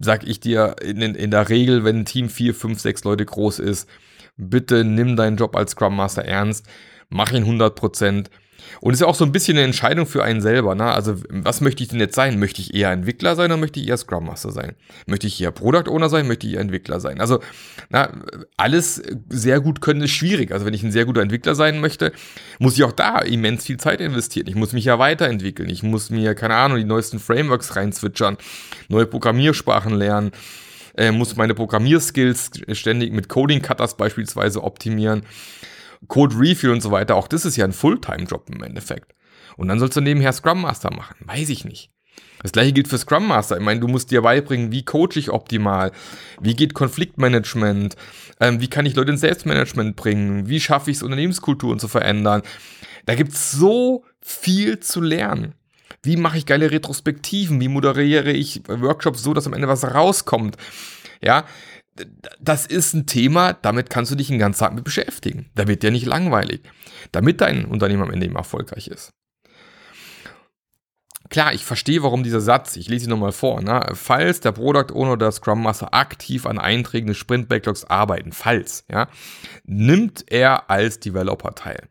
sag 0.00 0.24
ich 0.26 0.40
dir 0.40 0.76
in, 0.82 1.00
in 1.00 1.30
der 1.30 1.48
Regel, 1.48 1.84
wenn 1.84 2.00
ein 2.00 2.04
Team 2.04 2.28
vier, 2.28 2.54
fünf, 2.54 2.80
sechs 2.80 3.04
Leute 3.04 3.24
groß 3.24 3.58
ist, 3.58 3.88
bitte 4.36 4.84
nimm 4.84 5.16
deinen 5.16 5.36
Job 5.36 5.56
als 5.56 5.72
Scrum 5.72 5.96
Master 5.96 6.24
ernst, 6.24 6.66
mach 7.08 7.32
ihn 7.32 7.44
100 7.44 7.74
Prozent 7.74 8.30
und 8.80 8.92
es 8.92 8.98
ist 8.98 9.00
ja 9.02 9.06
auch 9.06 9.14
so 9.14 9.24
ein 9.24 9.32
bisschen 9.32 9.56
eine 9.56 9.66
Entscheidung 9.66 10.06
für 10.06 10.22
einen 10.22 10.40
selber. 10.40 10.74
Ne? 10.74 10.84
Also, 10.84 11.16
was 11.28 11.60
möchte 11.60 11.82
ich 11.82 11.88
denn 11.88 12.00
jetzt 12.00 12.14
sein? 12.14 12.38
Möchte 12.38 12.60
ich 12.60 12.74
eher 12.74 12.90
Entwickler 12.90 13.36
sein 13.36 13.50
oder 13.50 13.56
möchte 13.56 13.80
ich 13.80 13.88
eher 13.88 13.96
Scrum 13.96 14.26
Master 14.26 14.52
sein? 14.52 14.74
Möchte 15.06 15.26
ich 15.26 15.40
eher 15.40 15.50
Product 15.50 15.88
Owner 15.88 16.08
sein? 16.08 16.26
Möchte 16.26 16.46
ich 16.46 16.54
eher 16.54 16.60
Entwickler 16.60 17.00
sein? 17.00 17.20
Also, 17.20 17.40
na, 17.88 18.12
alles 18.56 19.02
sehr 19.28 19.60
gut 19.60 19.80
können 19.80 20.02
ist 20.02 20.12
schwierig. 20.12 20.52
Also, 20.52 20.66
wenn 20.66 20.74
ich 20.74 20.82
ein 20.82 20.92
sehr 20.92 21.04
guter 21.04 21.22
Entwickler 21.22 21.54
sein 21.54 21.80
möchte, 21.80 22.12
muss 22.58 22.74
ich 22.74 22.84
auch 22.84 22.92
da 22.92 23.20
immens 23.20 23.64
viel 23.64 23.78
Zeit 23.78 24.00
investieren. 24.00 24.46
Ich 24.48 24.54
muss 24.54 24.72
mich 24.72 24.84
ja 24.84 24.98
weiterentwickeln. 24.98 25.68
Ich 25.70 25.82
muss 25.82 26.10
mir, 26.10 26.34
keine 26.34 26.56
Ahnung, 26.56 26.78
die 26.78 26.84
neuesten 26.84 27.18
Frameworks 27.18 27.76
reinzwitschern, 27.76 28.36
neue 28.88 29.06
Programmiersprachen 29.06 29.94
lernen. 29.94 30.32
Äh, 30.96 31.10
muss 31.10 31.36
meine 31.36 31.54
Programmierskills 31.54 32.50
ständig 32.72 33.12
mit 33.12 33.28
Coding 33.28 33.62
Cutters 33.62 33.96
beispielsweise 33.96 34.62
optimieren. 34.62 35.24
Code 36.08 36.36
Review 36.36 36.72
und 36.72 36.80
so 36.80 36.90
weiter, 36.90 37.16
auch 37.16 37.28
das 37.28 37.44
ist 37.44 37.56
ja 37.56 37.64
ein 37.64 37.72
Fulltime-Job 37.72 38.48
im 38.50 38.62
Endeffekt. 38.62 39.14
Und 39.56 39.68
dann 39.68 39.78
sollst 39.78 39.96
du 39.96 40.00
nebenher 40.00 40.32
Scrum 40.32 40.62
Master 40.62 40.92
machen. 40.92 41.16
Weiß 41.20 41.48
ich 41.48 41.64
nicht. 41.64 41.90
Das 42.42 42.52
gleiche 42.52 42.72
gilt 42.72 42.88
für 42.88 42.98
Scrum 42.98 43.26
Master. 43.26 43.56
Ich 43.56 43.62
meine, 43.62 43.80
du 43.80 43.88
musst 43.88 44.10
dir 44.10 44.22
beibringen, 44.22 44.70
wie 44.70 44.84
coach 44.84 45.16
ich 45.16 45.30
optimal, 45.30 45.92
wie 46.40 46.54
geht 46.54 46.74
Konfliktmanagement, 46.74 47.96
ähm, 48.40 48.60
wie 48.60 48.68
kann 48.68 48.86
ich 48.86 48.94
Leute 48.94 49.12
ins 49.12 49.22
Selbstmanagement 49.22 49.96
bringen, 49.96 50.48
wie 50.48 50.60
schaffe 50.60 50.90
ich 50.90 50.98
es, 50.98 51.02
Unternehmenskulturen 51.02 51.78
zu 51.78 51.88
verändern. 51.88 52.42
Da 53.06 53.14
gibt 53.14 53.32
es 53.32 53.52
so 53.52 54.04
viel 54.20 54.80
zu 54.80 55.00
lernen. 55.00 55.54
Wie 56.02 56.16
mache 56.16 56.36
ich 56.36 56.44
geile 56.44 56.70
Retrospektiven? 56.70 57.60
Wie 57.60 57.68
moderiere 57.68 58.30
ich 58.30 58.62
Workshops 58.68 59.22
so, 59.22 59.32
dass 59.32 59.46
am 59.46 59.54
Ende 59.54 59.68
was 59.68 59.84
rauskommt? 59.84 60.56
Ja, 61.22 61.46
das 62.40 62.66
ist 62.66 62.94
ein 62.94 63.06
Thema, 63.06 63.52
damit 63.52 63.90
kannst 63.90 64.10
du 64.10 64.16
dich 64.16 64.28
den 64.28 64.38
ganzen 64.38 64.60
Tag 64.60 64.74
mit 64.74 64.84
beschäftigen. 64.84 65.50
Da 65.54 65.68
wird 65.68 65.82
dir 65.82 65.90
nicht 65.90 66.06
langweilig, 66.06 66.62
damit 67.12 67.40
dein 67.40 67.64
Unternehmen 67.64 68.02
am 68.02 68.10
Ende 68.10 68.26
eben 68.26 68.36
erfolgreich 68.36 68.88
ist. 68.88 69.12
Klar, 71.30 71.54
ich 71.54 71.64
verstehe, 71.64 72.02
warum 72.02 72.22
dieser 72.22 72.40
Satz, 72.40 72.76
ich 72.76 72.88
lese 72.88 73.06
ihn 73.06 73.10
nochmal 73.10 73.32
vor, 73.32 73.62
ne? 73.62 73.86
falls 73.94 74.40
der 74.40 74.52
Product 74.52 74.92
Owner 74.92 75.12
oder 75.12 75.32
Scrum 75.32 75.62
Master 75.62 75.94
aktiv 75.94 76.46
an 76.46 76.58
Einträgen 76.58 77.06
des 77.08 77.16
Sprint 77.16 77.48
Backlogs 77.48 77.84
arbeiten, 77.84 78.30
falls, 78.32 78.84
ja, 78.90 79.08
nimmt 79.64 80.30
er 80.30 80.70
als 80.70 81.00
Developer 81.00 81.54
teil. 81.54 81.88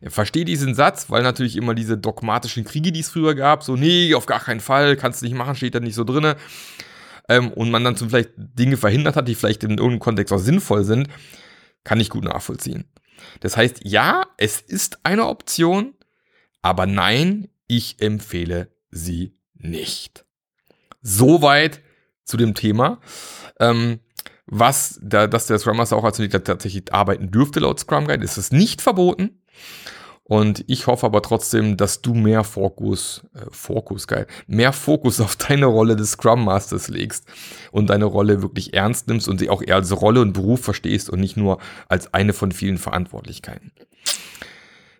Ich 0.00 0.12
verstehe 0.12 0.44
diesen 0.44 0.74
Satz, 0.74 1.08
weil 1.08 1.22
natürlich 1.22 1.56
immer 1.56 1.74
diese 1.74 1.96
dogmatischen 1.96 2.64
Kriege, 2.64 2.90
die 2.90 3.00
es 3.00 3.10
früher 3.10 3.36
gab, 3.36 3.62
so, 3.62 3.76
nee, 3.76 4.12
auf 4.14 4.26
gar 4.26 4.40
keinen 4.40 4.60
Fall, 4.60 4.96
kannst 4.96 5.22
du 5.22 5.26
nicht 5.26 5.36
machen, 5.36 5.54
steht 5.54 5.76
da 5.76 5.80
nicht 5.80 5.94
so 5.94 6.02
drinne 6.02 6.36
ähm, 7.28 7.52
und 7.52 7.70
man 7.70 7.84
dann 7.84 7.96
zum 7.96 8.10
vielleicht 8.10 8.32
Dinge 8.36 8.76
verhindert 8.76 9.16
hat, 9.16 9.28
die 9.28 9.34
vielleicht 9.34 9.64
in 9.64 9.70
irgendeinem 9.70 10.00
Kontext 10.00 10.32
auch 10.32 10.38
sinnvoll 10.38 10.84
sind, 10.84 11.08
kann 11.84 12.00
ich 12.00 12.10
gut 12.10 12.24
nachvollziehen. 12.24 12.84
Das 13.40 13.56
heißt, 13.56 13.80
ja, 13.84 14.26
es 14.36 14.60
ist 14.60 15.00
eine 15.04 15.26
Option, 15.26 15.94
aber 16.60 16.86
nein, 16.86 17.48
ich 17.66 18.00
empfehle 18.00 18.68
sie 18.90 19.36
nicht. 19.54 20.24
Soweit 21.02 21.80
zu 22.24 22.36
dem 22.36 22.54
Thema. 22.54 23.00
Ähm, 23.60 24.00
was, 24.46 24.98
da, 25.02 25.26
dass 25.26 25.46
der 25.46 25.58
Scrum 25.58 25.76
Master 25.76 25.96
auch 25.96 26.04
als 26.04 26.18
Entwickler 26.18 26.44
tatsächlich 26.44 26.92
arbeiten 26.92 27.30
dürfte 27.30 27.60
laut 27.60 27.80
Scrum 27.80 28.06
Guide, 28.06 28.24
ist 28.24 28.36
es 28.36 28.52
nicht 28.52 28.82
verboten. 28.82 29.42
Und 30.32 30.64
ich 30.66 30.86
hoffe 30.86 31.04
aber 31.04 31.20
trotzdem, 31.20 31.76
dass 31.76 32.00
du 32.00 32.14
mehr 32.14 32.42
Fokus, 32.42 33.20
äh, 33.34 33.40
Fokus, 33.50 34.06
geil, 34.06 34.26
mehr 34.46 34.72
Fokus 34.72 35.20
auf 35.20 35.36
deine 35.36 35.66
Rolle 35.66 35.94
des 35.94 36.12
Scrum 36.12 36.46
Masters 36.46 36.88
legst 36.88 37.26
und 37.70 37.90
deine 37.90 38.06
Rolle 38.06 38.40
wirklich 38.40 38.72
ernst 38.72 39.08
nimmst 39.08 39.28
und 39.28 39.36
sie 39.36 39.50
auch 39.50 39.60
eher 39.60 39.74
als 39.74 39.92
Rolle 40.00 40.22
und 40.22 40.32
Beruf 40.32 40.62
verstehst 40.62 41.10
und 41.10 41.20
nicht 41.20 41.36
nur 41.36 41.58
als 41.86 42.14
eine 42.14 42.32
von 42.32 42.50
vielen 42.50 42.78
Verantwortlichkeiten. 42.78 43.72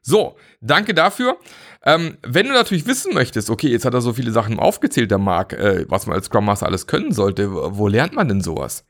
So, 0.03 0.37
danke 0.61 0.93
dafür. 0.93 1.39
Ähm, 1.83 2.19
wenn 2.23 2.49
du 2.49 2.53
natürlich 2.53 2.85
wissen 2.85 3.15
möchtest, 3.15 3.49
okay, 3.49 3.69
jetzt 3.69 3.87
hat 3.87 3.95
er 3.95 4.03
so 4.03 4.12
viele 4.12 4.33
Sachen 4.33 4.59
aufgezählt, 4.59 5.11
der 5.11 5.17
Marc, 5.17 5.55
äh, 5.55 5.87
was 5.89 6.07
man 6.07 6.15
als 6.15 6.27
Scrum 6.27 6.45
Master 6.45 6.67
alles 6.67 6.87
können 6.87 7.12
sollte, 7.12 7.51
wo 7.51 7.89
lernt 7.89 8.12
man 8.12 8.29
denn 8.29 8.43
sowas? 8.43 8.85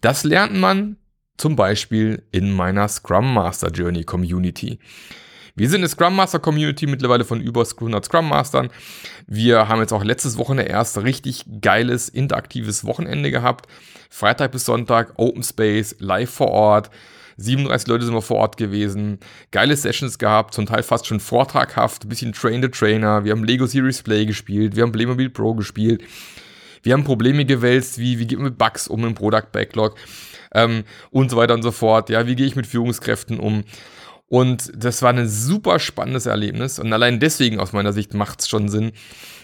Das 0.00 0.24
lernt 0.24 0.56
man 0.56 0.96
zum 1.36 1.54
Beispiel 1.54 2.26
in 2.32 2.50
meiner 2.50 2.88
Scrum 2.88 3.32
Master 3.32 3.70
Journey 3.70 4.02
Community. 4.02 4.80
Wir 5.54 5.68
sind 5.68 5.80
eine 5.80 5.88
Scrum 5.88 6.16
Master 6.16 6.38
Community 6.38 6.86
mittlerweile 6.86 7.24
von 7.24 7.40
über 7.40 7.62
100 7.62 8.06
Scrum 8.06 8.26
Mastern. 8.26 8.70
Wir 9.26 9.68
haben 9.68 9.80
jetzt 9.80 9.92
auch 9.92 10.02
letztes 10.02 10.38
Wochenende 10.38 10.70
erst 10.72 10.96
richtig 11.02 11.44
geiles 11.60 12.08
interaktives 12.08 12.86
Wochenende 12.86 13.30
gehabt. 13.30 13.66
Freitag 14.08 14.52
bis 14.52 14.64
Sonntag 14.64 15.12
Open 15.16 15.42
Space, 15.42 15.96
live 15.98 16.30
vor 16.30 16.48
Ort. 16.48 16.90
37 17.36 17.86
Leute 17.86 18.06
sind 18.06 18.14
wir 18.14 18.22
vor 18.22 18.38
Ort 18.38 18.56
gewesen. 18.56 19.18
Geile 19.50 19.76
Sessions 19.76 20.18
gehabt, 20.18 20.54
zum 20.54 20.64
Teil 20.64 20.82
fast 20.82 21.06
schon 21.06 21.20
vortraghaft. 21.20 22.08
Bisschen 22.08 22.32
Train 22.32 22.62
the 22.62 22.68
Trainer. 22.68 23.24
Wir 23.24 23.32
haben 23.32 23.44
Lego 23.44 23.66
Series 23.66 24.02
Play 24.02 24.24
gespielt. 24.24 24.74
Wir 24.74 24.84
haben 24.84 24.92
Playmobil 24.92 25.28
Pro 25.28 25.52
gespielt. 25.52 26.02
Wir 26.82 26.94
haben 26.94 27.04
Probleme 27.04 27.44
gewälzt, 27.44 27.98
wie, 27.98 28.18
wie 28.18 28.26
geht 28.26 28.38
man 28.38 28.48
mit 28.48 28.58
Bugs 28.58 28.88
um 28.88 29.04
im 29.04 29.14
Product 29.14 29.52
Backlog 29.52 29.96
ähm, 30.54 30.84
und 31.10 31.30
so 31.30 31.36
weiter 31.36 31.54
und 31.54 31.62
so 31.62 31.72
fort. 31.72 32.08
Ja, 32.08 32.26
wie 32.26 32.36
gehe 32.36 32.46
ich 32.46 32.56
mit 32.56 32.66
Führungskräften 32.66 33.38
um? 33.38 33.64
Und 34.32 34.72
das 34.74 35.02
war 35.02 35.12
ein 35.12 35.28
super 35.28 35.78
spannendes 35.78 36.24
Erlebnis. 36.24 36.78
Und 36.78 36.90
allein 36.90 37.20
deswegen 37.20 37.60
aus 37.60 37.74
meiner 37.74 37.92
Sicht 37.92 38.14
macht 38.14 38.40
es 38.40 38.48
schon 38.48 38.70
Sinn, 38.70 38.92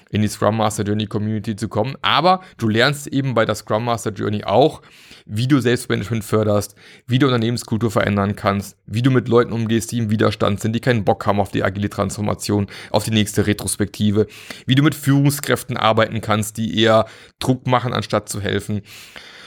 in 0.09 0.23
die 0.23 0.29
Scrum 0.29 0.57
Master 0.57 0.83
Journey 0.83 1.05
Community 1.05 1.57
zu 1.57 1.69
kommen. 1.69 1.97
Aber 2.01 2.41
du 2.57 2.69
lernst 2.69 3.07
eben 3.07 3.35
bei 3.35 3.45
der 3.45 3.55
Scrum 3.55 3.85
Master 3.85 4.13
Journey 4.13 4.45
auch, 4.45 4.81
wie 5.27 5.47
du 5.47 5.61
Selbstmanagement 5.61 6.25
förderst, 6.25 6.75
wie 7.07 7.19
du 7.19 7.27
Unternehmenskultur 7.27 7.91
verändern 7.91 8.35
kannst, 8.35 8.79
wie 8.87 9.03
du 9.03 9.11
mit 9.11 9.29
Leuten 9.29 9.53
umgehst, 9.53 9.93
die 9.93 9.99
im 9.99 10.09
Widerstand 10.09 10.61
sind, 10.61 10.73
die 10.73 10.81
keinen 10.81 11.05
Bock 11.05 11.27
haben 11.27 11.39
auf 11.39 11.51
die 11.51 11.65
agile 11.65 11.91
Transformation, 11.91 12.67
auf 12.91 13.05
die 13.05 13.11
nächste 13.11 13.47
Retrospektive, 13.47 14.27
wie 14.65 14.75
du 14.75 14.83
mit 14.83 14.95
Führungskräften 14.95 15.77
arbeiten 15.77 16.23
kannst, 16.23 16.57
die 16.57 16.81
eher 16.81 17.05
Druck 17.41 17.67
machen, 17.67 17.93
anstatt 17.93 18.31
zu 18.31 18.41
helfen. 18.41 18.81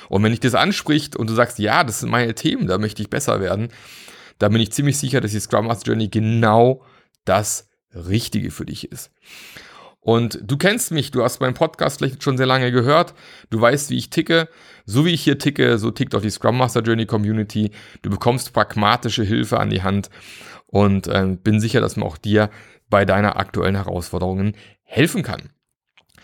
Und 0.08 0.22
wenn 0.22 0.34
dich 0.34 0.42
das 0.42 0.54
anspricht 0.54 1.16
und 1.16 1.32
du 1.32 1.34
sagst, 1.34 1.58
ja, 1.58 1.84
das 1.84 2.02
sind 2.02 2.12
meine 2.12 2.36
Themen, 2.36 2.68
da 2.68 2.78
möchte 2.78 3.02
ich 3.02 3.10
besser 3.10 3.40
werden, 3.40 3.70
da 4.42 4.50
bin 4.50 4.62
ich 4.62 4.72
ziemlich 4.72 4.98
sicher, 4.98 5.22
dass 5.22 5.32
die 5.32 5.40
Scrum 5.40 5.68
Master 5.68 5.92
Journey 5.92 6.08
genau 6.08 6.84
das 7.26 7.70
Richtige 7.94 8.50
für 8.50 8.66
dich 8.66 8.92
ist. 8.92 9.12
Und 10.00 10.40
du 10.42 10.58
kennst 10.58 10.92
mich, 10.92 11.12
du 11.12 11.24
hast 11.24 11.42
meinen 11.42 11.54
Podcast 11.54 12.00
vielleicht 12.00 12.24
schon 12.24 12.38
sehr 12.38 12.48
lange 12.48 12.72
gehört, 12.72 13.14
du 13.52 13.62
weißt, 13.62 13.92
wie 13.92 13.98
ich 13.98 14.10
ticke. 14.10 14.50
So 14.84 15.06
wie 15.06 15.14
ich 15.14 15.22
hier 15.22 15.38
ticke, 15.38 15.78
so 15.78 15.92
tickt 15.92 16.16
auch 16.16 16.22
die 16.22 16.32
Scrum 16.32 16.58
Master 16.58 16.82
Journey 16.82 17.06
Community. 17.06 17.70
Du 18.02 18.10
bekommst 18.10 18.52
pragmatische 18.52 19.24
Hilfe 19.24 19.60
an 19.60 19.70
die 19.70 19.84
Hand 19.84 20.10
und 20.66 21.06
äh, 21.06 21.38
bin 21.42 21.60
sicher, 21.60 21.82
dass 21.82 21.98
man 21.98 22.08
auch 22.08 22.18
dir 22.18 22.50
bei 22.90 23.06
deiner 23.06 23.38
aktuellen 23.38 23.76
Herausforderungen 23.76 24.56
helfen 24.82 25.22
kann. 25.22 25.52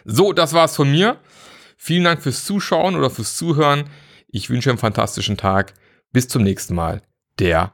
So, 0.05 0.33
das 0.33 0.53
war's 0.53 0.75
von 0.75 0.89
mir. 0.89 1.19
Vielen 1.77 2.05
Dank 2.05 2.23
fürs 2.23 2.45
Zuschauen 2.45 2.95
oder 2.95 3.11
fürs 3.11 3.37
Zuhören. 3.37 3.83
Ich 4.27 4.49
wünsche 4.49 4.71
einen 4.71 4.79
fantastischen 4.79 5.37
Tag. 5.37 5.75
Bis 6.11 6.27
zum 6.27 6.41
nächsten 6.41 6.73
Mal. 6.73 7.03
Der 7.37 7.73